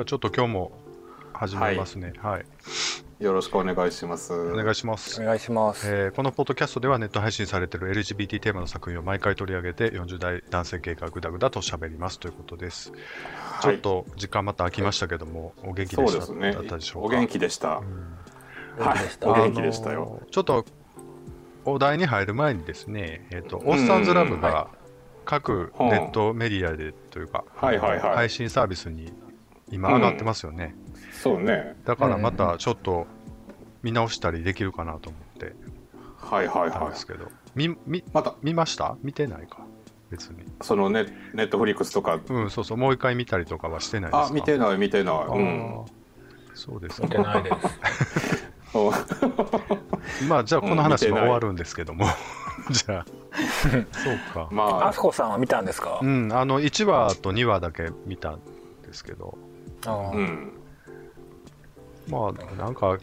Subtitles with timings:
[0.00, 0.72] ゃあちょっと今日も
[1.32, 2.12] 始めますね。
[2.18, 2.44] はい。
[3.22, 4.32] よろしくお願いします。
[4.32, 5.20] お願いします。
[5.20, 5.86] お願いします。
[5.86, 12.92] えーこのポッドキャストではネット配信されている LGBT テーマの作品を毎回取り上げて40代男性系がぐだぐだと喋りますということです。
[13.62, 16.96] ちょっと時間また空きましたけども、お元気でしたねだったでし。
[16.96, 17.16] ょうか？
[17.16, 17.76] お元気でした。
[17.76, 19.16] うんはい元気でし。
[19.18, 20.22] たお元気でしたよ。
[20.30, 20.64] ちょっと
[21.66, 24.68] お題に入る前にですね、えっ、と、オッサンズラブが
[25.26, 29.12] 各ネットメディアでというか、はいはいはい配信サービスに
[29.70, 30.74] 今上がってますよね。
[31.12, 31.76] そうね。
[31.84, 33.06] だからまたちょっと
[33.82, 35.54] 見直したりできるかなと思って
[36.18, 38.96] はいはいはたんですけど、みみまた見ました？
[39.02, 39.58] 見てないか？
[40.10, 40.42] 別に。
[40.42, 40.44] い。
[40.62, 42.18] そのネネットフリックスとか。
[42.28, 44.26] うん、そうそう、もう一回見たりとかはしてないですか？
[44.26, 45.14] あ、見てない見てない。
[45.14, 45.84] あうん。
[45.84, 45.86] ー
[46.54, 47.56] そうですか見てないです。
[48.74, 48.92] お
[50.28, 52.06] まあ、じゃあこの話うん見てないも終わるんですけども。
[52.70, 53.06] じゃあ、
[53.64, 53.78] そ
[54.12, 54.48] うか。
[54.52, 55.98] まああすこさんは見たんですか？
[56.02, 56.06] う。
[56.06, 58.40] ん、あの、1話と2話だけ見たん
[58.86, 59.38] ですけど、
[59.86, 60.52] うん。
[62.08, 62.98] まあ、なんか、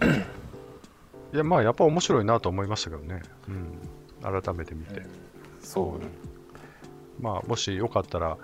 [1.34, 3.22] いや、まあ、やっぱ面白いなと思いましたけどね。
[3.48, 4.42] うん。
[4.42, 5.04] 改めて見て。
[5.60, 6.08] そうね。
[7.20, 8.38] まあ、もしよかったら、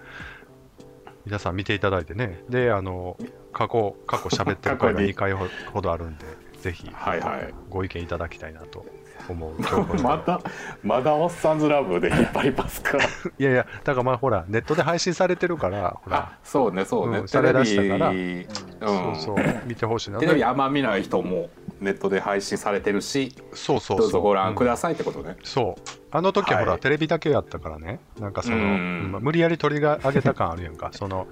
[1.25, 2.43] 皆さん見ていただいてね。
[2.49, 3.17] で、あの、
[3.53, 6.25] 過去、過去喋ってる回が過去に2回ほほどあるんで、
[6.59, 7.53] ぜひ、はいはい。
[7.69, 8.85] ご意見いただきたいなと
[9.29, 9.53] 思う
[10.03, 10.39] まだ
[10.83, 12.97] まだおっさんずラブで引っ張りますか？
[13.39, 17.19] いやいや、だからまあほら、ネットで配信されてるから、ほらあ、、そうねそうね。
[17.19, 18.47] うんされだしたからテレビ
[18.81, 20.19] うんそうそう、見てほしいな。
[20.19, 23.97] テレビあんま見ない人もネットで配信されてるし、そうそうそう。
[23.99, 25.37] どうぞご覧くうんださいってことね。
[25.43, 25.81] そう。
[26.11, 30.89] あの時はほら、はいテレビだけやったからね、なんかその、うんまあ無理やり取りが上げた感あるやんか。
[30.93, 31.27] その、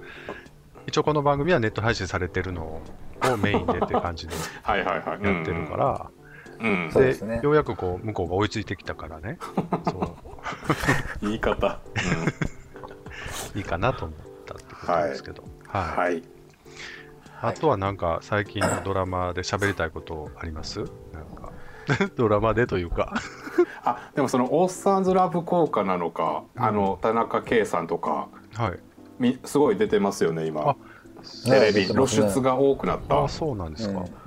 [0.86, 2.82] 一応この番組はネット配信されてるのを
[3.40, 5.22] メインでって感じではいはいはい。
[5.22, 5.96] やってるから、うん。
[5.96, 6.21] そ
[6.62, 7.40] うですね。
[7.42, 9.38] ようやくこう、向こうが追いついてきたからね、
[9.90, 10.14] そう、
[11.22, 11.80] 言い方。
[13.54, 15.44] いいかなと思ったってことですけど。
[15.66, 15.96] はい。
[15.98, 16.22] はい。
[17.40, 20.78] あとはなんか、最近のドラマで喋りたいことあります？
[20.78, 20.88] なん
[21.34, 21.52] か、
[22.16, 23.14] ドラマでというか。
[23.84, 28.28] あでもそのオッサンズラブ効果なのか、あの田中圭さんとか。
[28.54, 28.78] はい。
[29.18, 30.70] みすごい出てますよね今。
[30.70, 30.76] あ
[31.44, 33.24] テレビ露出が多くなった。
[33.24, 34.00] あ、そうなんですか。
[34.00, 34.21] うん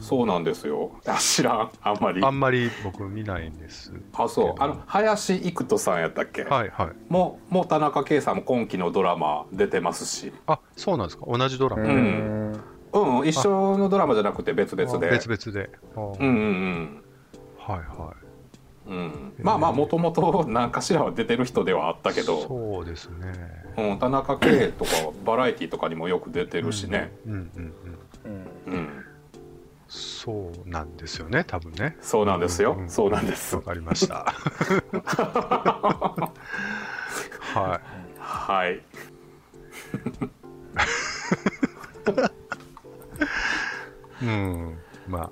[0.00, 3.92] そうなんですよあ知らんあんまりあんまり僕見ないんです。
[4.14, 6.88] あそうあの林育人さんやったっけ、はいはい。
[7.08, 11.26] もうもう田中圭さんも今期のドラマ出てますしあ、そうなんですか。
[11.26, 11.82] 同じドラマ。
[11.82, 11.94] うあん。
[12.92, 15.70] うんうん一緒のドラマじゃなくて別々で別々で。
[15.96, 17.02] あうんうん
[17.58, 18.14] はいは
[18.86, 22.24] うんうんまあまあもともと何かしらは出てる人ではあったけい。
[22.24, 23.60] ど、そうですね。
[23.76, 24.90] うん、田中圭とか
[25.24, 27.74] バラエティとかにもよく出てるしね、うんうんうん。
[28.24, 29.04] うんうん、
[29.90, 31.96] そうなんですよね、多分ね。
[32.00, 33.56] そうなんですよ、うんうんそうなんです。
[33.56, 34.32] わかりました。
[37.40, 37.80] は
[38.18, 38.74] はい。
[38.76, 38.80] い。
[44.22, 44.78] うん。
[45.08, 45.30] ま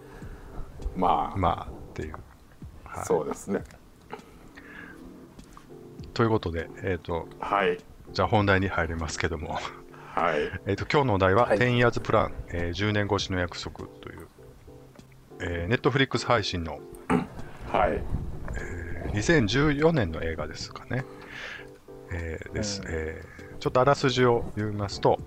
[0.96, 2.14] まあ、あ、まあ、っていう。
[2.84, 3.62] はい、そうですね。
[6.14, 7.78] ということで、えっ、と、はい。
[8.12, 9.60] じゃあ本題に入りますけども。
[10.14, 10.40] はい。
[10.66, 11.58] えー、と今日のお題は、はい。
[11.58, 14.27] 10 years プラン、えー10年越しの約束という、
[15.40, 16.80] えー、ネットフリックス配信の、
[17.72, 18.02] はい。
[18.56, 21.04] えー2014年の映画ですかね。
[22.12, 22.88] えーです、うん。
[22.90, 25.18] えーちょっとあらすじを読みますと、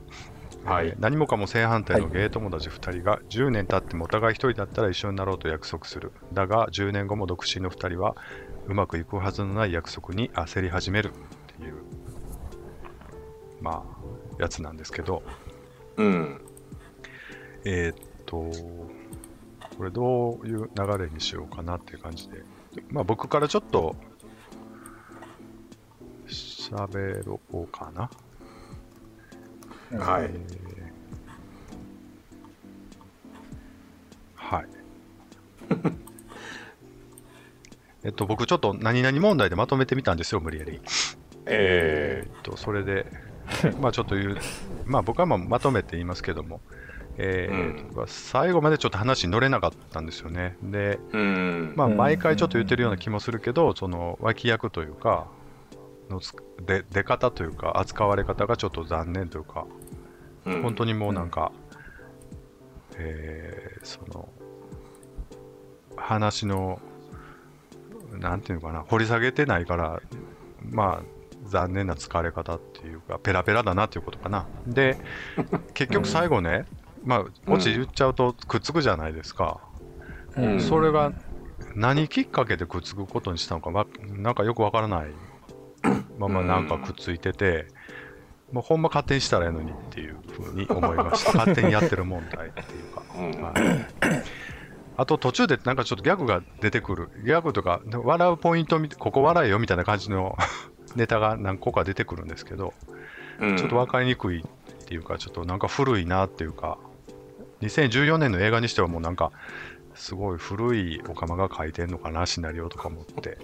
[0.63, 0.87] はい。
[0.87, 2.13] えー何もかも正反対のはい。
[2.13, 6.11] ゲイ友達2人が10年経ってもお互い1人だったら一緒になろうと約束する。
[6.33, 8.15] だが10年後も独身の2人は
[8.67, 11.09] うまくいくはずのない約束に焦り始める。
[11.09, 11.11] っ
[11.57, 11.75] ていう、
[13.61, 15.23] まあ、やつなんですけど、
[15.97, 16.41] うん。
[17.65, 17.95] えーっ
[18.25, 18.51] と、
[19.81, 22.43] これどういう流れにしようかなっていう感じで、
[22.91, 23.95] まあ僕からちょっと
[26.27, 28.07] 喋ろうかな。
[29.99, 30.31] はいえー
[34.35, 34.67] はい。
[38.05, 40.79] えっと、僕ちょっと何々問題でまとめてみたんですよ、無理やり。
[41.47, 43.07] ええっと、それで、
[43.81, 44.37] まあちょっと言う、
[44.85, 46.61] まあ僕はまあまとめて言いますけども、
[47.17, 50.57] えー最後までちょっと話に乗れなかったんですよね。
[50.63, 51.73] で、ー、うん。
[51.75, 51.97] まあうん。
[51.97, 55.27] 毎回ちょっと言ってるような気もするけど、その脇役というか、
[56.09, 56.33] のつ
[56.65, 59.65] で出方というか、扱われ方がちょっと残念というか、
[60.45, 60.61] うん。
[60.63, 61.51] 本当にもうなんか、
[62.97, 64.29] えーその、
[65.97, 66.79] 話の、
[68.13, 70.01] なんていうのかな、掘り下げてないから、
[70.69, 74.47] まあ、残念な疲れ方っていうか、ペラペラだなっていうことかな。
[74.67, 74.97] で、
[75.73, 76.65] 結局最後ね、
[77.03, 79.59] まあ、オチ言っちゃうとくっつくじゃないですか。
[80.37, 81.11] うんそれが
[81.75, 83.85] 何きっかけでくっつくことにしたのか、わ
[84.17, 85.11] なんかよくわからない
[86.17, 87.67] ままなんかくっついてて、
[88.51, 91.33] もうほんま勝手にしたらいいのにっていうふうに思いました。
[91.37, 93.03] 勝手にやってる問題っていうか。
[93.15, 94.51] うんはい
[94.97, 97.09] あと途中でなんかちょっとギャグが出てくる。
[97.25, 100.37] ギャグとか、笑うポイントみ、ここ笑えよみたいな感じの
[100.95, 102.73] ネタが何個か出てくるんですけど、
[103.39, 106.77] うんちょっと分かりにくいっていうか、ちょっとなんか古いなっていうか、
[107.61, 109.31] 2014年の映画にしてはもうなんか、
[109.95, 113.37] すごい古いオカマが書いてんのかな、シナリオとか思って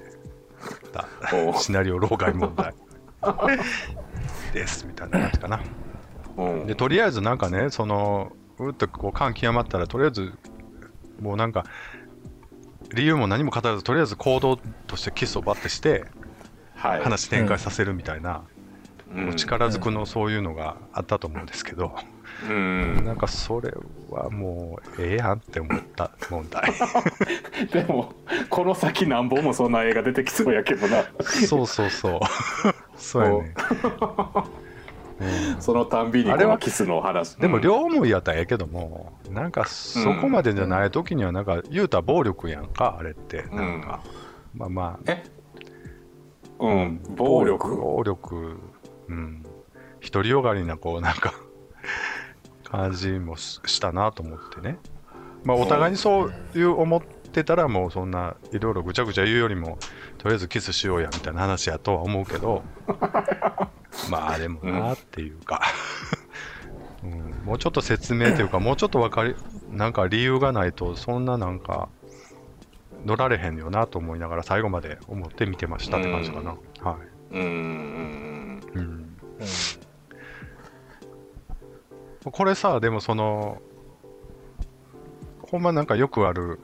[1.60, 2.74] シナリオ老害問題。
[4.54, 5.62] ですみたいな感じかな。
[6.38, 6.50] う。
[6.64, 10.34] んで、とりあえずなんかね、その、うっとこう感極まったら、とりあえず、
[11.19, 11.66] もうなんか、
[12.94, 16.06] 理由も何も語らず、とりあえず行動としてキスをバッてして、
[16.75, 17.02] はい。
[17.02, 18.44] 話展開させるみたいな、
[19.14, 19.36] うん。
[19.36, 22.17] 力ずくのそういうのがあったと思うんですけど、うん
[23.03, 23.74] なんかそれ
[24.09, 26.71] はもうええやんって思った問題。
[27.74, 28.13] でも
[28.50, 32.19] この先何本もそんな映画出てきそうやけどなそうそうそう。
[32.95, 33.53] そうやね。
[35.59, 43.44] そのたんびにあれはキスの話でもうん両思いやったらええけども、なんかそこまでじゃない時にはなんか言うたら暴力やんか、あれって。
[43.51, 44.01] なんか、
[44.53, 45.23] まあまあ、え？
[46.59, 47.75] うん暴力？
[47.77, 48.59] 暴力、
[49.07, 49.44] うん。
[50.12, 51.33] 独りよがりな、こう、なんか、
[52.69, 54.78] 感じもししたなと思ってね。
[55.44, 59.78] まあ、お互いにそういう思ってたら、もうそんな、いろいろぐちゃぐちゃ言うよりも、
[60.18, 62.64] とりあえずキスしようや、みたいな話やとは思うけど、
[64.12, 65.62] まあ、でもなっていうか、
[67.04, 69.36] うん、もうちょっと説明というか、もうちょっとわかり、
[69.72, 71.88] なんか理由がないと、そんななんか、
[73.06, 76.52] 乗られへんよなと思いながら最後まで思って見てましたって感じかな。
[76.81, 76.98] は
[77.31, 77.38] い。
[77.38, 79.87] うんうんうんうん
[82.31, 83.62] これさ、でもその、
[85.41, 86.59] ほんまなんかよくある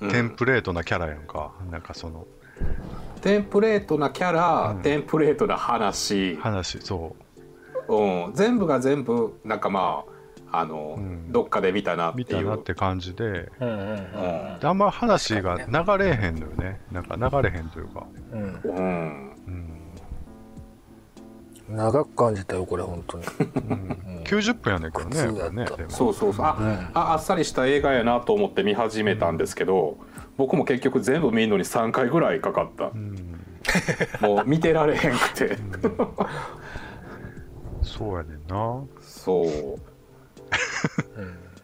[0.00, 0.10] うん。
[0.10, 1.52] テンプレートなキャラやんか。
[1.70, 2.26] なんかその
[3.20, 4.82] テンプレートなキャラ、うん。
[4.82, 7.16] テンプレートな話、話、そ
[7.88, 8.28] う。
[8.30, 10.12] ん、全部が全部なんかまあ
[10.60, 11.32] あの、うん。
[11.32, 12.44] どっかで見たなう、見っていう。
[12.44, 16.80] たなって感じで、うんうんうんであんま話が流れへんのよね。
[16.90, 18.06] なんか流れへんというか。
[18.32, 18.76] うんうん。
[18.76, 19.31] うん。
[21.72, 23.24] 長く感じたよこれ本当に。
[23.24, 25.66] うん、90分やねんけどね、ね。
[25.88, 26.46] そうそうそう。
[26.46, 26.68] あ,、うん。
[26.94, 29.96] ああっさりした映画やなと思って見始めたんですけど、
[30.36, 32.90] 僕も結局全部見るのに3回ぐらいかかった。
[32.94, 33.40] うん、
[34.20, 35.58] もう見てられへんくて。
[37.82, 38.82] そうやねんな。
[39.00, 39.46] そう。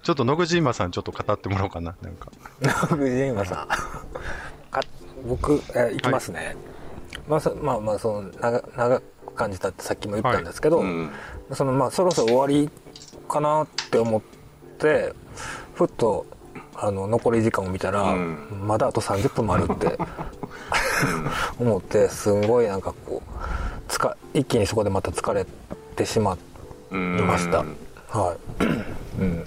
[0.02, 1.94] ちょっと野口今さんちょっと語ってもらおうかな。
[2.02, 2.31] なんか。
[2.96, 3.69] 藤山さん。
[4.70, 4.81] か
[5.26, 6.56] 僕えいきますね、
[7.26, 11.11] まあそまあまあその長長く感じたってさっきも言ったんですけど、うん。
[11.52, 12.70] そのまあそろそろ終わり
[13.29, 14.20] かなって思っ
[14.79, 15.14] て
[15.75, 16.26] ふっと
[16.75, 18.64] あの残り時間を見たら、うん。
[18.67, 19.99] まだあと30分もあるって
[21.58, 23.31] 思ってすんごいなんかこう
[23.88, 25.46] つか一気にそこでまた疲れ
[25.96, 26.38] てしまい
[26.90, 27.64] うんました、
[28.08, 28.64] はい、
[29.20, 29.44] うん、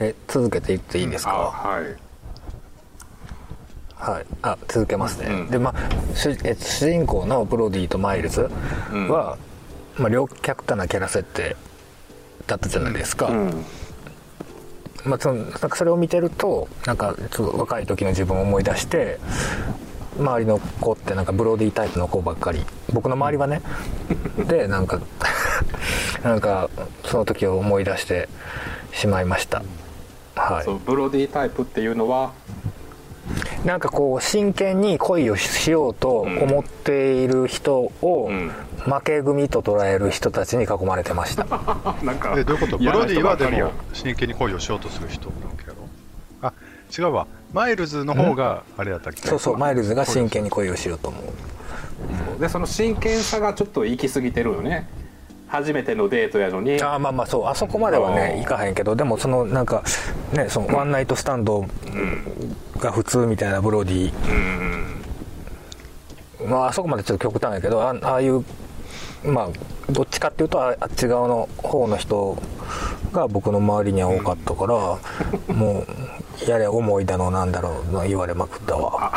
[0.00, 2.07] え続けていっていいですあか、はい
[3.98, 5.50] はい、あ続けますね、うん。
[5.50, 8.42] でまあ主え主人公のブロディとマイルズ
[8.92, 9.36] は、
[9.98, 11.56] まあ、両極端なキャラ設定
[12.46, 13.64] だったじゃないですか、うん。
[15.04, 19.18] まあ、そのなんかそれを見てるとなんかちょっと若い時の自分を思い出して
[20.16, 22.64] 周りの子ってなんかブロディタイプの子ばっかり。
[22.92, 23.62] 僕の周りはね。
[24.46, 25.00] でなんか
[26.22, 26.70] なんか
[27.04, 28.28] その時を思い出して
[28.92, 29.62] しまいました。
[30.34, 30.66] はい。
[30.86, 32.32] ブロディタイプっていうのは
[33.64, 38.50] なんかこう真剣に恋をしようと思っている人をうん。
[38.78, 41.44] 負け組と捉える人たちに囲まれてました。
[42.02, 42.78] なんかえ、どういうこと？
[42.78, 46.52] ブロディはでも真剣に恋をしようとする人なわけやろあ、
[46.96, 47.26] 違うわ。
[47.52, 49.28] マイルズの方があれやったっけ？
[49.28, 51.18] そうそうマイルズが真剣に恋をしようと思
[52.38, 52.40] う。
[52.40, 54.88] でその真剣さがちょっと行き過ぎてるよね。
[55.48, 56.80] 初めてのデートやのに。
[56.80, 59.82] あーまあまあそうあそこまではねうんいかへんけどでもそのなんか
[60.32, 61.64] ねその one night stand
[62.78, 64.12] が普通みたいなブロディ。
[66.40, 68.44] うんまああそこまでちょっと極端やけどあああいう
[69.24, 69.48] まあ
[69.92, 72.40] どっちかっていうとああっち側の方の人
[73.12, 74.98] が僕の周りには多かったから、
[75.54, 75.84] も
[76.46, 79.12] うやれ思いだのなんだろうの言われまくったわ。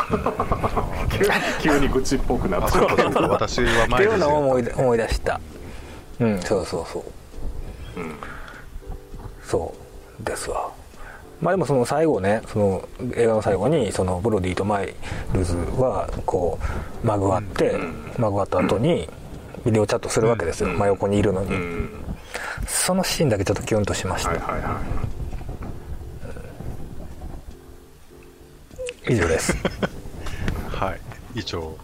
[1.60, 3.20] 急急に愚痴っぽくなっあ、たそうかそうか。
[3.28, 5.40] 私はっていうのを思い出思い出した。
[6.20, 7.04] うんそうそうそ
[7.96, 8.00] う。
[8.00, 8.14] うん。
[9.46, 9.74] そ
[10.20, 10.70] うですわ
[11.42, 14.94] まあでもその最後ねその映画の最後にそのブロディとマイ
[15.34, 16.58] ルズはこ
[17.02, 17.76] うまぐわって、
[18.16, 19.08] まぐわった後に
[19.64, 21.90] ビデオチャットするわけですよ、真横にいるのに、うん。
[22.66, 24.80] そのシーンだけちょっとキュンとしました、はいはいは
[29.08, 29.52] 以上です。
[30.70, 31.00] はい。
[31.34, 31.76] 以上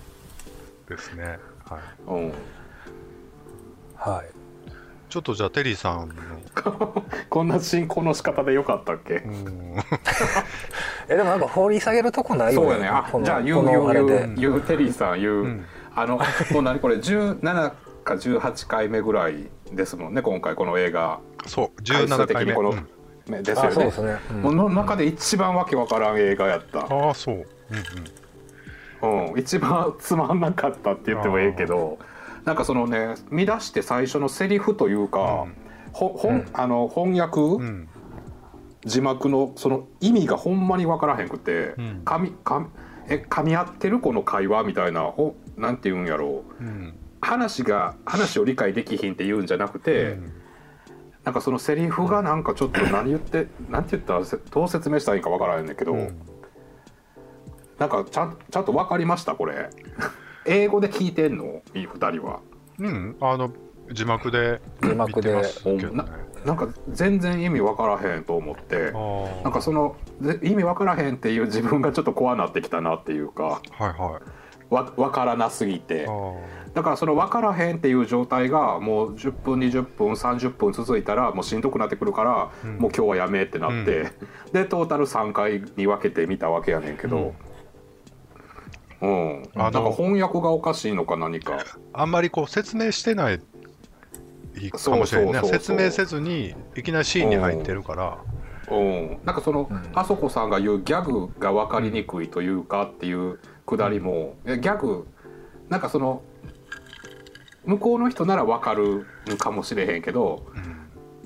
[0.88, 1.38] ですね。
[1.64, 2.12] はい。
[2.12, 2.26] いう。
[2.28, 2.32] ん
[3.96, 4.37] はい
[5.08, 6.14] ちょっとじゃあテリーさんの。
[7.30, 9.14] こんな進行の仕方でよかったっけ？
[9.14, 9.76] うん。
[11.08, 12.88] えでもなんか掘り下げるとこないよそうやね。
[12.88, 15.64] あじゃあ言うこ言う言う言うテリーさん言う、ん。
[15.94, 16.20] あの
[16.52, 17.72] もう何これ17
[18.04, 21.20] か18回目ぐらいですもんね今回この映画。
[21.46, 22.76] そう回数17回目、的にこの、うん。
[23.32, 23.68] ねですよね。
[23.68, 24.42] あそうですね、うん。
[24.42, 27.42] もうの中で一番わけわからん映画やった、ああそう、うん
[29.02, 31.98] うん、うん、一番つまんなかったって言ってもええけど
[32.48, 35.54] なんかそのね見出して最初のセリフというか、うん。
[35.92, 36.46] ほほんうん。
[36.54, 37.88] あの翻訳、うん。
[38.86, 42.02] 字幕のその意味がほんまに分からへんくて、うん。
[42.06, 42.66] かみかみ
[43.10, 46.64] え噛み合ってるこの会話みたいなほなんて言うんやろう。
[46.64, 46.94] うん。
[47.20, 50.32] 話が話を理解できひんって言うんじゃなくて、うん。
[51.24, 54.14] なんかそのセリフがなんかちょっと何言って なんて言った？
[54.14, 56.18] らせどう説明したらいいか分からへんねんけど、うん。
[57.78, 59.34] なんかちゃんちゃんと分かりました？
[59.34, 59.68] これ
[60.48, 61.62] 英語で聞いてんの？
[61.74, 62.40] いい2人は。
[62.78, 63.52] うん、あの
[63.92, 65.28] 字幕で字幕で。
[65.28, 65.90] 見てますけどね。
[65.92, 66.06] な
[66.44, 68.92] なんか全然意味分からへんと思って。
[69.42, 73.42] なんかそのぜ意味分からへんっていう自分がちょっと怖なってきたなっていうか。
[73.44, 74.74] はいはい。
[74.74, 76.06] わ分からなすぎて。
[76.74, 82.78] だからその分からへんっていう状態がもう10分20分30分続いたらもうしんどくなってくるから、うん。
[82.78, 84.12] もう今日はやめってなって、
[84.52, 87.34] でトータル3回に分けてみたわけやねんけど。
[89.00, 91.58] うん、あのなんか翻訳がおかしいのか何か。
[91.92, 93.44] あんまりこう説明してないか
[94.90, 95.40] もしれな。
[95.40, 98.18] い説明せずにいきなりシーンに入ってるから。
[98.70, 99.90] うん、なんかその、うん。
[99.94, 105.06] あそこさんが言うギャグが分かりにくいというかっていうくだりも、えギャグ
[105.68, 106.22] なんかその
[107.64, 109.06] 向こうの人なら分かる
[109.38, 110.46] かもしれへんけど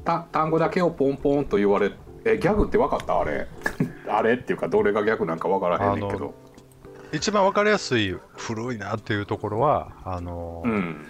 [0.05, 1.93] 単語だけをポンポンと言われ
[2.25, 3.47] えギャグって分かったあれ？
[4.09, 6.35] あれっていうかどれがギャグなんか分からへんねんけど
[7.13, 11.07] 一番わかりやすい古いなっていうところはあの、うん。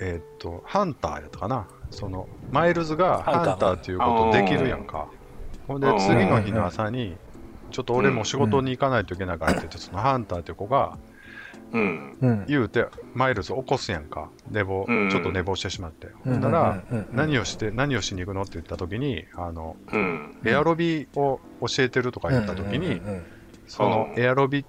[0.00, 1.66] えーっとハンターやったかな。
[1.90, 5.08] そのマイルズがハンターっていうことできるやんか。
[5.66, 7.16] ほんでうん次の日の朝に
[7.70, 10.96] ちょっと俺も仕事に行かないといけないからって言ってそのハンターっていう子が
[11.72, 14.30] 言うてマイルズ起こすやんか。
[14.50, 15.10] 寝坊うん。
[15.10, 16.06] ちょっと寝坊してしまって。
[16.24, 16.32] うん。
[16.34, 18.42] ほんなら何をして何をしに行くの？
[18.42, 20.38] って言った時にあのうん。
[20.44, 23.02] エアロビを教えてるとか言った時に
[23.68, 24.66] そのエアロビ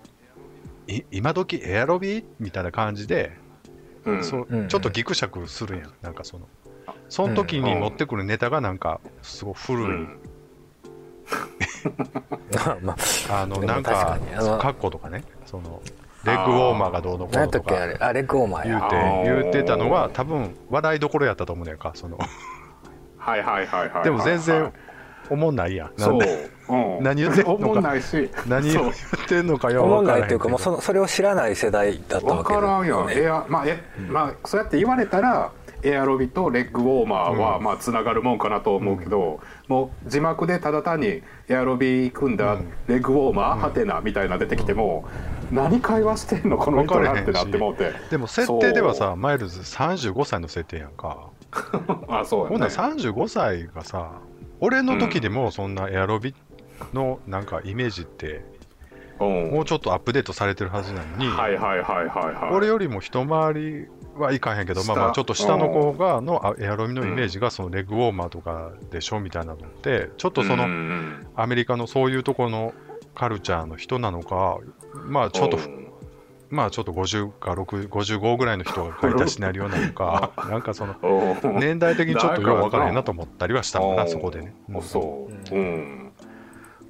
[0.87, 2.25] い今時エアロビ？
[2.39, 3.31] みたいな感じで
[4.05, 4.23] うん。
[4.23, 4.59] そううん。
[4.61, 5.93] うんちょっとギクシャクするやん。
[6.01, 6.47] なんかその
[7.09, 10.19] その時に持ってくるネタがなんかすごい古い、うん。
[12.81, 12.95] ま
[13.29, 13.47] ああ。
[13.47, 15.23] のなんか確かにあのカッコとかね。
[15.45, 15.81] その
[16.25, 17.85] レッグウォーマーがどうのこうのとか。
[17.85, 19.23] れあレッグオーマーや。
[19.23, 22.17] 言うて言うてたのは多分笑いどころやったと思うねんかその。
[23.17, 24.03] はいはいはいはいはい。
[24.03, 24.73] でも全然
[25.29, 26.19] 思んないやそう。
[27.01, 27.65] 何言ってんのか。
[27.65, 28.29] 思んないし。
[28.47, 28.93] 何を言っ
[29.27, 35.51] てんのかよ思んないっていうかもうそのそれを知らない世代だったわ分けからんやん、ねエアまあえ、まあそうやって言われたら
[35.83, 37.63] エアロビとレッグウォーマーは、うん。
[37.63, 42.73] まあつながるもんかなと思うけど、もう字幕でただ単にエアロビ組んだうん。
[42.87, 45.07] レッグウォーマー、ハテナみたいな出てきても、
[45.51, 47.93] 何会話してんのこの人らってなってもうて。
[48.09, 51.29] でも設定ではさマイルズ35歳の設定やんか。
[52.07, 54.11] あそうほんならやね35歳がさ
[54.59, 56.33] 俺の時でもそんなエアロビ
[56.93, 58.43] のなんかイメージって
[59.19, 59.51] うん。
[59.51, 62.53] もうちょっとアップデートされてるはずなのに、はいはいはいはいはい。
[62.53, 70.65] 俺よりも一回りはいかへんけど、まあ、まあ下ちょっと下の子がのあエアロビのイメージがそのレッグウォーマーとかでしょみたいなのってちょっとその
[71.35, 72.73] アメリカのそういうところの
[73.15, 74.59] カルチャーの人なのか
[74.93, 75.88] まあちょっとうん
[76.49, 80.31] まあちょっと50か6 55ぐらいの人が書いたシナリオなのか。
[80.49, 80.95] なんかその
[81.43, 84.81] うん年代的にちょっとよく分からへんなと思ったりはしたのかなそこでね、うん。
[84.81, 85.55] そう。
[85.55, 86.11] うん、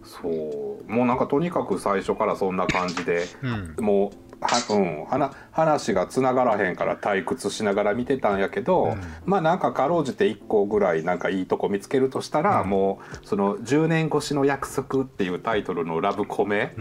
[0.04, 0.92] そう。
[0.92, 3.86] もうなんかとにかく最初からそんな感じでうん。
[3.86, 9.02] もうは、うん、話話がつながらへんから退屈しながら見てたんやけど、うん。
[9.26, 12.70] まあなんかかろうじて1個ぐらいなんかいいとこ見つけるとしたら、うん。
[12.70, 16.74] もうその「10年越しの約束」っていうタイトルのラブコメ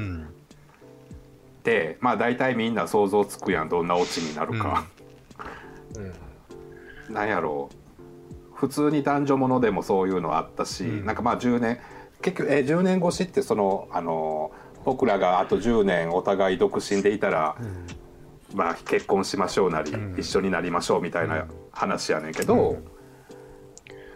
[2.01, 4.87] まあ大体みんな想像つくやんどんなオチになるか。
[7.11, 7.77] なんやろう。
[8.55, 11.07] 普通に男女ものでもそういうのあったし、うん。
[11.07, 11.79] なんかまあ10年
[12.21, 14.51] 結局え10年越しってそのあの
[14.85, 17.57] 僕らがあと10年お互い独身でいたら、
[18.55, 20.19] まあ、結婚しましょうなり、うん。
[20.19, 21.49] 一緒になりましょうみたいなうん。
[21.73, 22.85] 話やねんけど、うん。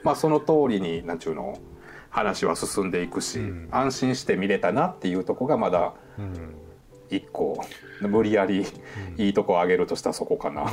[0.02, 1.58] まあその通りになんちゅうの
[2.10, 3.68] 話は進んでいくし、うん。
[3.70, 6.54] 安心して見れたなっていうとこがまだうん
[7.16, 7.62] 一個
[8.00, 8.66] 無理やり
[9.16, 10.72] いいとこあげるとしたらそこかな。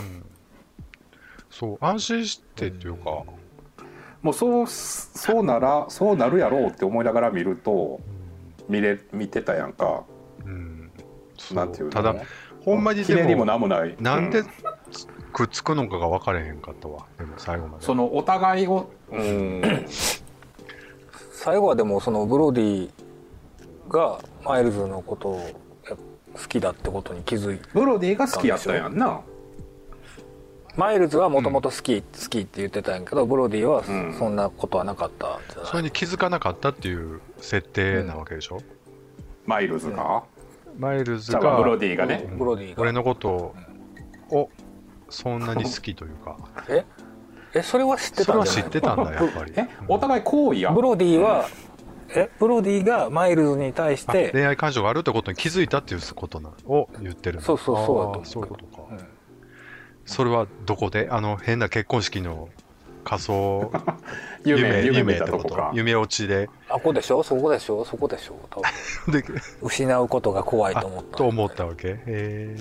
[1.49, 3.23] そう安心してっていうか、
[4.21, 7.99] もうそうそうならそうなるやろうって思いながら見ると
[8.67, 10.03] 見れ見てたやんか。
[10.45, 10.91] うん。
[11.53, 11.91] なんていうの？
[11.91, 12.15] ただ
[12.63, 13.95] ほんまにひねりもでもなんもない。
[13.99, 14.45] なんで、う
[15.33, 17.05] くっつくのかが分かれへんかったわ。
[17.17, 17.85] でも最後まで。
[17.85, 19.85] そのお互いをうん。
[21.31, 22.89] 最後はでもそのブロディ
[23.87, 25.43] がマイルズのことをや
[26.33, 29.21] 好きだってことに気づいブロディが好きやったんやんな。
[30.75, 34.13] マイルズはもともと好き、好きって言ってたんやけどブロディはうん。
[34.17, 35.65] そんなことはなかったじゃない？
[35.65, 38.61] それに気づかなかったっていう設定なわけでしょ、
[39.45, 40.23] マイルズが、
[40.77, 42.29] マイルズじゃあがブロディがね。
[42.37, 42.81] ブロディが。
[42.81, 43.53] 俺のこと
[44.29, 44.49] を
[45.09, 46.37] そんなに好きというか。
[46.69, 46.85] え？
[47.55, 48.69] えそれは知ってそれはたんじゃない？
[48.69, 49.53] 知ってたんだやっぱり。
[49.57, 49.67] え？
[49.87, 50.71] お互い好意や。
[50.71, 51.49] ブロディは
[52.15, 57.41] えブロディがマイルズに対しあて恋愛感情があるってことに気づいたっていうことなを言ってるの？
[57.43, 58.99] そうそうそうそういうことか、うん
[60.05, 61.07] それはどこで？
[61.11, 62.49] あの変な結婚式の
[63.03, 63.71] 仮想
[64.43, 66.49] 夢夢見ってこか夢落ちで？
[66.67, 67.21] あここでしょ？
[67.21, 67.85] そこでしょ？
[67.85, 68.35] そこでしょ？
[68.49, 68.59] 多
[69.11, 69.21] 分。
[69.21, 69.23] で
[69.61, 71.17] 失うことが怖いと思った。
[71.17, 71.99] と思ったわけ？
[72.07, 72.57] え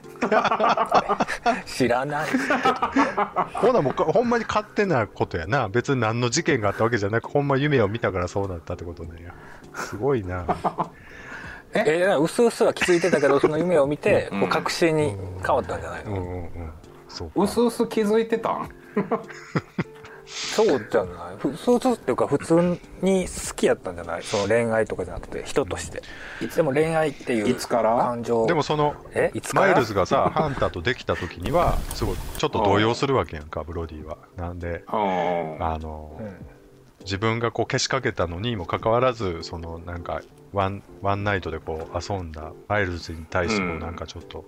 [1.66, 2.28] 知らない。
[2.28, 5.68] ー、ほなもうかほんまに勝手なことやな。
[5.68, 9.34] 別に何の事件があったわけじゃなくほんま夢を見たからそうなったってことなんや。
[9.74, 10.44] すごいな。
[11.74, 12.16] え？
[12.20, 14.40] うすうすは気づいてたけどその夢を見て、うん。
[14.40, 16.70] こう確信に変わったんじゃないの、うんうんうん
[17.08, 17.42] そうか。
[17.42, 18.68] うすうす気づいてたん？
[20.26, 21.36] そうじゃない？
[21.38, 24.22] ふそうすっていうか普通に好きやったんじゃない？
[24.22, 26.02] その恋愛とかじゃなくて人として。
[26.56, 27.96] でも恋愛っていういつから？
[27.96, 28.46] 感情。
[28.46, 29.30] でもそのえ？
[29.34, 29.66] いつから？
[29.68, 34.16] マイルズがさハンターとできた時にはすごいちょっと動揺するわけやんかブロディは。
[34.36, 36.46] なんでうんあの、うん。
[37.00, 40.22] 自分がこうけしかけたのにもかかわらずそのなんか
[40.54, 43.80] ワンワンナイトでこう遊んだマイルズに対してもうん。
[43.80, 44.46] なんかちょっと、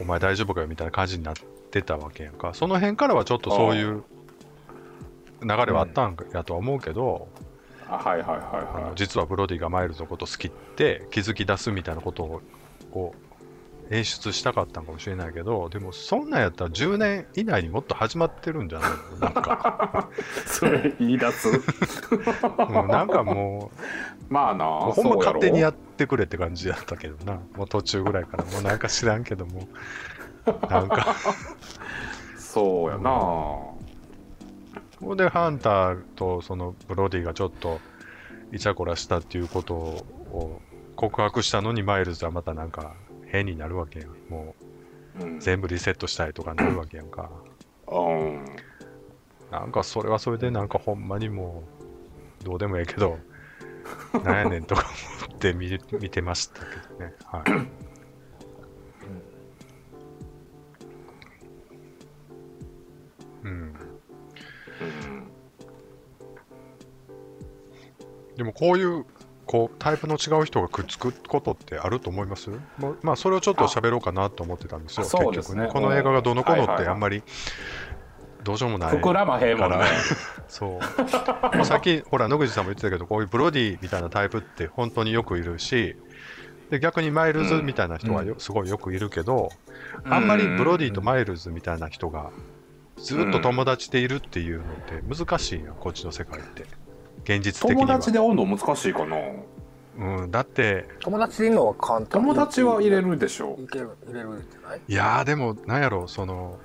[0.00, 1.34] お前大丈夫かよみたいな感じになっ
[1.70, 2.52] てたわけやんか。
[2.52, 4.04] その辺からはちょっとそういう
[5.44, 7.28] 流れはあったんやとは思うけど、
[7.88, 8.92] あはいはいはいはい。
[8.96, 12.42] 実はブロディがマイルズのこと好きって気づき出すみたいなことを
[12.90, 19.18] こう演出したかったんかもしれないけどでもそんなんやったら10年以内にもっと始まってるんじゃないの？
[19.18, 20.08] なんか。
[20.46, 21.48] それ言い出す？
[21.50, 23.70] もうなんかも
[24.30, 27.38] まあなほんま勝手にやってくれって感じだったけどな。
[27.54, 28.44] もう途中ぐらいから。
[28.44, 29.68] もうなんか知らんけども。
[30.70, 31.14] なんか。
[32.38, 33.10] そうやな。
[33.10, 33.73] ほん
[35.16, 37.80] でハンターとそのブロディがちょっと
[38.52, 40.60] イチャコラしたっていうことを
[40.96, 42.94] 告白したのにマイルズはまたなんか
[43.26, 44.54] 変になるわけやんも
[45.20, 47.30] う全部リセットしたいとかなるわけやんか。
[47.88, 48.44] うん
[49.50, 51.62] なんかそれはそれでなんかほんまにも
[52.40, 53.18] うどうでもええけど
[54.24, 54.86] なんやねんとか
[55.28, 57.14] 思って見見てましたけどね。
[57.24, 57.93] はい。
[68.36, 69.04] でもこういう
[69.46, 72.50] こうタイプの違う人がくっつくことってあると思います？
[73.02, 75.26] まあそれをちょっと喋ろうかなと思ってたんですよすね。
[75.26, 75.68] 結局ね。
[75.70, 77.22] この映画がどのこのってあんまり
[78.42, 79.78] どうしようもない膨らまへんもんね。
[80.48, 81.56] そう。
[81.56, 85.96] もうさっきほら野口さんも言ってたけどこういうブロディみたいなタイプって本当によくいるし
[86.70, 89.50] で逆にマイルズみたいな人はよ、すごいよくいるけど、
[90.04, 92.30] あんまりブロディとマイルズみたいな人が
[92.96, 96.64] ずっと友達でいるっていうのって難しいやんこっちの世界って
[97.22, 97.86] 現実的には。
[97.86, 99.16] 友達で温度難しいかな。
[99.96, 100.88] うん、だって。
[101.00, 102.08] 友達でいるのは簡単。
[102.08, 104.80] 友達は入れるでしょいける入れるんじゃない？
[104.88, 106.58] いやーでもなんやろその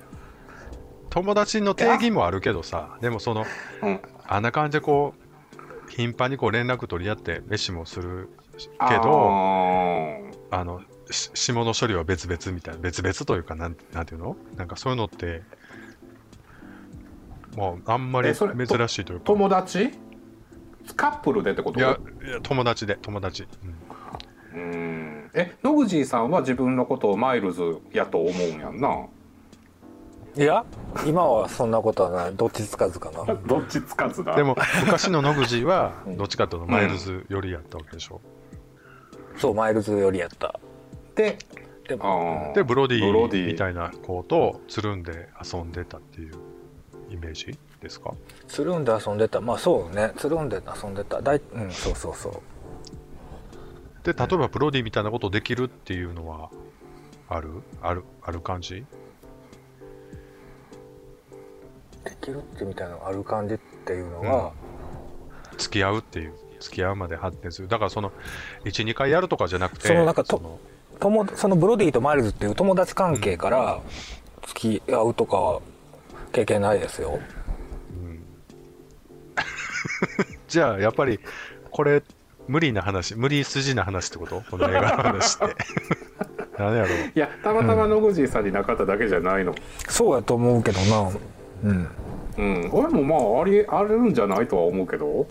[1.12, 3.46] 友達の定義もあるけどさでもその
[3.84, 4.00] うん。
[4.28, 10.32] あんな感じでこう頻繁にこう連絡取り合って飯もするけあどー。
[10.52, 10.82] あの
[11.12, 14.36] し下の処理は別々みたいな別々というかなんなんていうの？
[14.56, 15.44] なんかそういうのって
[17.56, 19.26] もうあんまりえそれ珍しいというか。
[19.26, 19.92] 友達？
[20.96, 21.80] カップルでってこと？
[21.80, 23.48] いやいや友達で友達、
[24.54, 24.62] うん。
[24.62, 25.32] うん。
[25.34, 29.08] え野口さんは自分のことをマイルズやと思うんやんな。
[30.36, 30.64] いや
[31.06, 32.36] 今はそんなことはない。
[32.36, 33.26] どっちつかずかな。
[33.48, 34.36] どっちつかずだ？
[34.36, 36.18] でも昔の野口は うん。
[36.18, 38.22] どっちかというとマイルズよりやったわけでしょ、
[39.38, 40.60] そうマイルズよりやった。
[41.16, 41.38] で
[41.90, 41.96] で
[42.64, 46.36] ブロディみたいな子とつるんで遊んでたっていう
[47.10, 48.14] イメージですか？
[48.48, 49.42] つるんで遊んでた。
[49.42, 50.14] まあそうね。
[50.18, 51.22] つるんで遊んでた。
[51.22, 52.34] だいうんそうそうそう。
[54.04, 56.50] で例えばブロディみたいなことできるっていうのは
[57.28, 57.50] ある？
[57.82, 58.86] あるある感じ？
[62.06, 64.54] できるってみたいなのある感じっていうのは、
[65.58, 67.68] 付き合うっていう付き合うまで発展する。
[67.68, 68.12] だからその
[68.64, 70.60] 12回やるとかじゃなくてそのなんかとその
[71.00, 73.82] 友そのブロディとマイルズっていう友達関係から
[74.48, 75.62] 付き合うとかは
[76.32, 77.20] 経験ないですよ。
[80.48, 81.20] じゃあやっぱり
[81.72, 82.04] これ
[82.48, 84.42] 無理な話無理筋な話ってこと？
[84.50, 85.56] この映画の話って。
[86.58, 86.92] 何やろう。
[87.16, 89.54] いやたまたま野口さんになかっただけじゃないの。
[89.88, 91.12] そうやと思うけどな。
[91.64, 91.88] うん。
[92.38, 92.70] うん。
[92.72, 95.28] 俺もまあありあるんじゃないとは思うけど。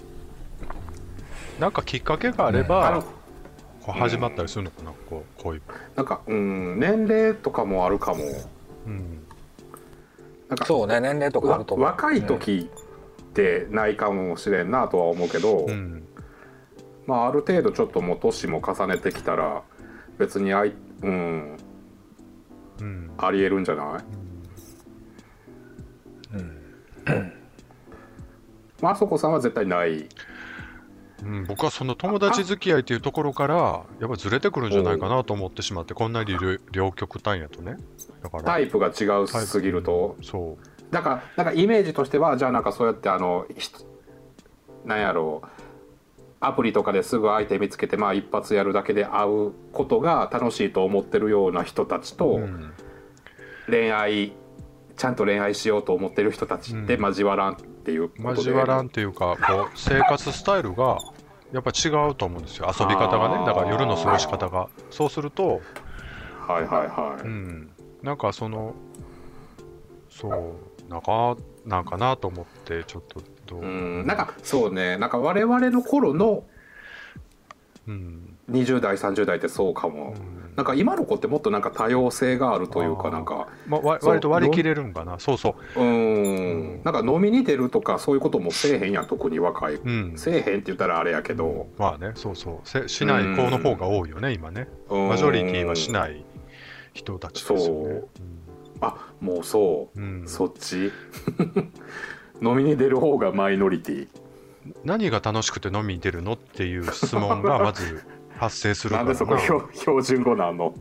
[1.59, 4.93] なんかきっかけがあれあばう始まったりするのかな？
[5.11, 5.63] こうこういう。
[5.97, 6.79] なんかうん。
[6.79, 8.25] 年齢とかもあるかも。
[8.87, 9.25] うん
[10.49, 12.71] なんかそうね年齢とかあわると若い時
[13.23, 16.05] ってないかもしれんなとは思うけど、うん。
[17.07, 19.63] まあある程度ちょっともう年も重ねてきたら
[20.19, 21.57] 別にあい、うん、
[22.81, 23.11] うん。
[23.19, 23.85] ありえるんじゃない？
[28.81, 30.09] まああそこさんは絶対ない
[31.23, 33.55] うん、僕はその友達付き合いっていうところから
[34.01, 37.77] やっぱずれてくるんじゃないかなと思ってしまってこんなに両両極端やとね。
[38.23, 40.17] だからタイプが違うすぎると。
[40.23, 40.57] そ
[40.91, 43.71] だからなんかイメージとしてはじゃあなんかそうやってあのひ
[44.85, 45.49] なんやろう
[46.41, 52.73] アプリとかですぐ相手見つけてまあ一発やるだけで会うことが楽しいと思ってるような人たちと、う、うん。
[53.69, 54.33] 恋愛
[54.97, 57.05] ちゃんと恋愛しようと思ってる人たちってうん。
[57.05, 60.99] 交わらんっていう交わらんっていうかこう生活スタイルが
[61.53, 62.71] やっぱ違うと思うんですよ。
[62.79, 63.47] 遊び方がね。
[63.47, 64.69] だから夜の過ごし方が。
[64.91, 65.61] そうすると、
[66.47, 67.71] はいはいはい、うん、
[68.03, 68.75] なんかその
[70.11, 73.67] そうなんかなんかなと思ってちょっとどう、う
[74.03, 74.07] ん。
[74.07, 74.97] なんかそうね。
[74.99, 76.45] なんか我々の頃の
[77.87, 80.57] うん20代30代ってそうかも、うん。
[80.57, 85.19] なんか今の子ってもっとなんか多様性があるというかなんかま、わそう割と割り切れるんかな。
[85.19, 85.81] そうそう。
[85.81, 86.83] うん。
[86.83, 90.15] なんか飲みに出るとかそういうこともせえへんやん特に若い、うん。
[90.17, 92.69] せえへんって言ったらあれやけど、まあねそうそう。
[92.69, 94.69] せしない子の方が多いよね今ね。
[94.89, 96.25] マジョリティはしいない
[96.95, 98.03] 人たちですよね。
[98.81, 100.29] あもうそう、うんうん。
[100.29, 100.91] そっち。
[102.43, 104.09] 飲みに出る方がマイノリティ。
[104.85, 108.05] 何が楽しくて飲みに出るのっていう質問がまず
[108.39, 110.75] 発生するなんでそこ標標準語なんの、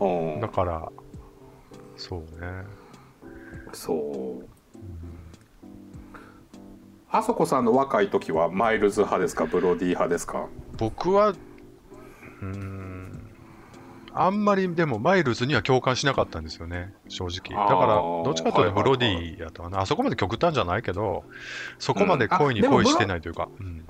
[0.00, 0.36] ううん。
[0.36, 0.92] ん、だから
[1.96, 2.64] そうね。
[3.72, 4.46] そう。
[7.10, 9.46] あそこさんの若い時はマイルズ派ですか？
[9.46, 10.46] ブロディ派ですか？
[10.76, 12.85] 僕はうーん
[14.18, 16.94] あんまりでもマイルズには共感しなかったんですよね。
[17.08, 17.56] 正直。
[17.68, 19.24] だからどっちかというとブロデはいはい。
[19.36, 19.80] ィやったかな。
[19.80, 21.24] あそこまで極端じゃないけど
[21.78, 23.66] そこまで恋に恋してないというか、うん。
[23.66, 23.84] うん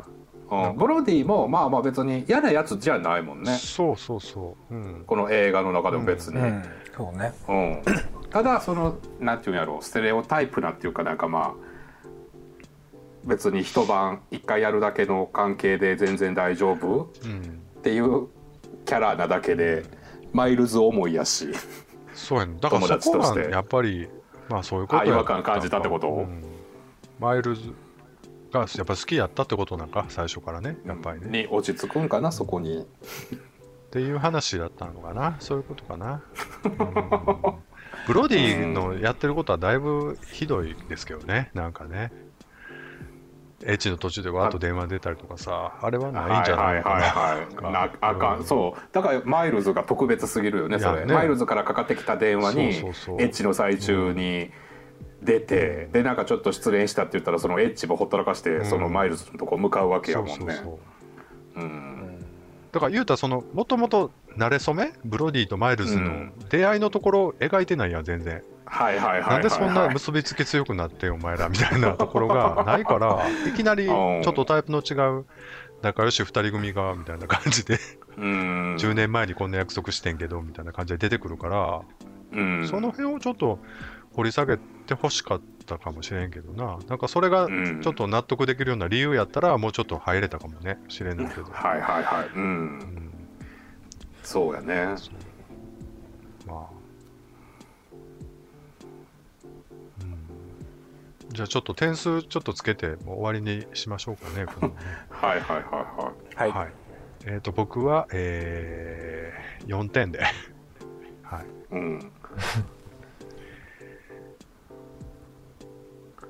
[0.76, 3.56] ブロディもまあまあ別に嫌なやつじゃないもんね。
[3.56, 6.62] そうそうそう、うん、この映画の中でも別に、うん。
[6.96, 7.32] そうね。
[7.48, 7.82] うん、
[8.30, 9.84] ただそのなんていうんやろう。
[9.84, 11.54] ステレオタイプなっていうかなんかまあ
[13.24, 18.28] 別に一晩一回やるだけの関係で全然大丈夫うん、っていう
[18.84, 19.84] キャラなだけで
[20.32, 21.48] マイルズ思いやし。
[22.14, 22.56] そうやね。
[22.60, 24.08] だからそことがやっぱり
[24.48, 26.08] まあそういうこと違和感感じたってこと？
[26.08, 26.42] うん。
[27.18, 27.72] マイルズ
[28.52, 30.06] がやっぱ好きやったってことなんか？
[30.08, 30.78] 最初からね。
[30.86, 32.78] やっぱりね、に落ち着くんかなそこに。
[32.78, 32.86] っ
[33.90, 35.36] ていう話だったのかな？
[35.40, 36.22] そういうことかな、
[36.64, 36.76] うん。
[38.06, 41.50] ブロディのやってることはだいぶひどいですけどね。
[41.54, 42.12] なんかね
[43.62, 46.76] エッチの途中でわーっと電話出たりとかさあれはないんじゃない？
[46.76, 47.12] のかな、はいはい
[47.62, 47.72] はい。
[47.72, 48.80] はあかん、そう。
[48.92, 51.06] だからマイルズが特別すぎるよねそれ。
[51.06, 51.14] ね。
[51.14, 54.50] マイルズからかかってきた電話にエッチの最中に
[55.22, 58.64] 出て、でなんかちょっと失恋したって言ったらそのエッチもほったらかして、ん。
[58.66, 60.34] そのマイルズのとこ向かうわけやもんね。
[60.36, 60.78] そうそうそ
[61.56, 61.60] う。
[61.60, 62.24] うん。
[62.72, 64.92] だから言うたらそのもともと慣れ初め？
[65.04, 66.32] ブロディとマイルズのうん。
[66.50, 68.34] 出会いのところを描いてないやん全然。
[68.34, 75.24] はいはいはいはい、はい、なんでそんな結びつき強くなってんお前らみたいなところが ないからいきなりちょっとタイプの違う
[75.82, 77.78] 仲良し2人組がみたいな感じで
[78.16, 78.76] うん。
[78.76, 81.80] 10年前にこんな約束してんけどみたいな感じで出てくるから
[82.32, 82.66] うん。
[82.68, 83.60] その辺をちょっと
[84.14, 86.78] 掘り下げてほしかったかもしれんけどな。
[86.88, 87.82] なんかそれがうん。
[87.82, 92.28] ちょっと納得できるような理由やったらもうちょっと入れたかもねしれないけど、はいはいはい。
[92.34, 92.42] うん。
[92.42, 93.12] うん、
[94.22, 94.86] そうやね。
[94.86, 94.96] ま
[101.36, 104.74] じゃあちょっと点数ちょっとつけてもう終わりにしましょうかねこのね。
[105.10, 106.72] はいはいはいははい、はい。
[107.26, 110.20] えっ、と僕は、えー、4点で。
[111.22, 111.44] はい。
[111.44, 112.12] いうん。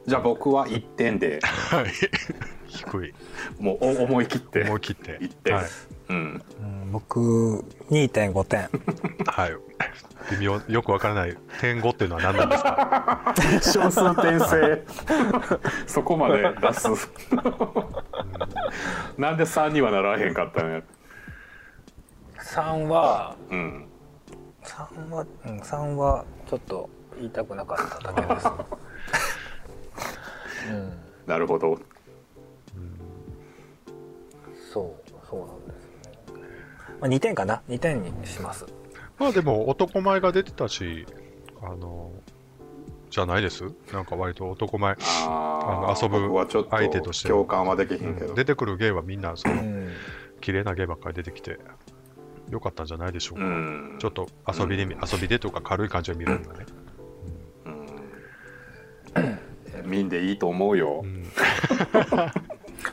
[0.06, 1.38] じゃあ僕は1点で。
[1.42, 1.86] はい。
[2.66, 3.14] 低い。
[3.60, 4.62] もうお思い切って。
[4.64, 5.18] 思い切って。
[5.20, 5.66] 1点、はい、
[6.08, 6.42] うん。
[6.60, 8.68] うん僕2.5点。
[9.26, 9.52] はい、
[10.30, 12.62] 微妙よくわからない点5っていうのは何なんです
[13.72, 13.82] か？
[13.88, 14.84] 小数点制。
[15.86, 16.88] そこまで出す。
[19.18, 20.82] なんで3にはならへんかったんや
[22.38, 23.86] ？3はうん。
[24.64, 28.48] 3は、うん、3はちょっと言いたくなかっただけです、
[30.70, 30.92] うん、
[31.26, 31.78] なるほど。
[34.72, 34.94] そう
[35.30, 35.90] そうなんですね。
[37.00, 38.66] まあ、2点かな？2点にします
[39.18, 41.06] まあでも男前が出てたし、
[41.62, 42.12] あの、
[43.10, 43.64] じゃないです？
[43.92, 47.28] なんか割と男前、あの遊ぶ僕はちょっと相手として。
[47.28, 49.92] 共感はできへんけど、出てくる芸はみんなそのうん。
[50.40, 51.58] 綺麗な芸ばっかり出てきて、
[52.50, 53.46] よかったんじゃないでしょううか。
[53.48, 53.96] ん。
[53.98, 56.66] ちょっと遊びで見、遊びでとか軽い感じで見るにはね。
[59.84, 59.90] うん。
[59.90, 61.00] 見んでいいと思うよ。
[61.04, 61.24] う、ん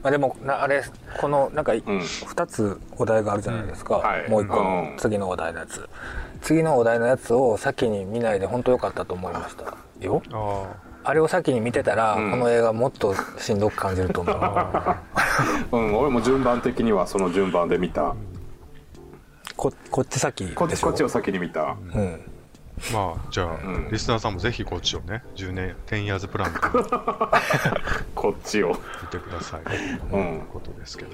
[0.03, 0.83] まあ、でもなあれ
[1.17, 1.79] このなんかうん。
[1.79, 4.01] 2つお題があるじゃないですか、うん。
[4.01, 4.29] はい。
[4.29, 4.63] もう1個う
[4.93, 4.97] ん。
[4.97, 5.89] 次のお題のやつ。
[6.41, 9.77] 次のお題のやつを先に見ないで本当良かったと思いました。
[10.05, 10.21] よ。
[10.31, 10.65] あ
[11.05, 12.31] あれを先に見てたら、うん。
[12.31, 14.37] この映画もっとしんどく感じると思う。
[15.71, 18.13] うん、俺も順番的にはその順番で見た。
[19.55, 20.87] ここっち先こっでしょ？
[20.87, 21.61] ちこっちを先に見た。
[21.93, 22.13] うん。
[22.13, 22.17] あ、
[22.91, 23.89] まあ、じゃあ、うん。
[23.91, 26.71] リスナーさんもぜひこっちをね、10年、10 years プランか。
[26.77, 27.41] ら
[28.15, 28.69] こっちを。
[29.01, 29.63] 見てください。
[29.63, 30.33] とうん。
[30.35, 31.11] いうことですけど。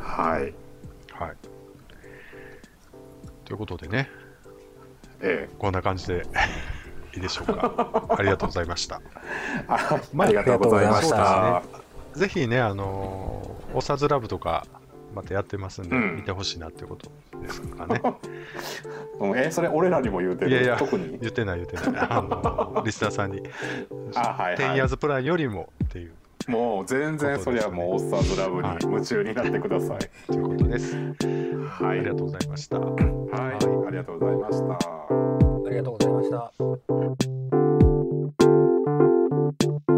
[0.00, 0.54] はい。
[1.12, 1.36] はい。
[3.44, 4.10] ということでね、
[5.20, 5.54] ええ。
[5.58, 6.26] こんな感じで。
[7.14, 8.14] いいでしょうか。
[8.18, 9.00] ありがとうございました。
[9.68, 11.62] あまあありがとうございました。
[12.14, 14.66] ぜひね、あのー、オサズラブとか、
[15.14, 18.00] またやってますんで、うん、見てほしいなってこと ですかね。
[19.20, 20.50] えん、えそれ俺らにも言うてる？
[20.50, 21.18] いやいや特に？
[21.18, 23.42] 言ってない言ってないあの リスナーさんに
[24.14, 26.12] 「あはいはい、10 years プランよりも」っていう。
[26.48, 29.98] もう全然、ね、そりゃもうおっさんのラブに夢中になってください。
[30.26, 30.96] ということです。
[30.96, 32.80] はい、ありがとうございました。
[32.80, 32.96] はい、
[33.86, 34.74] ありがとうございました。
[34.74, 34.78] あ
[35.70, 36.30] りがとうございまし
[39.86, 39.91] た。